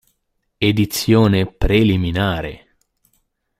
Edizione 0.57 1.45
preliminare. 1.45 2.73